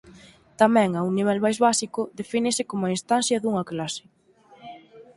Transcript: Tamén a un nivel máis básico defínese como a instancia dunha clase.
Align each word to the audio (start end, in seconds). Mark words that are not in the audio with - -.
Tamén 0.61 0.89
a 0.93 1.01
un 1.07 1.13
nivel 1.17 1.39
máis 1.45 1.57
básico 1.65 2.01
defínese 2.19 2.63
como 2.69 2.83
a 2.85 2.93
instancia 2.97 3.37
dunha 3.39 3.67
clase. 3.71 4.03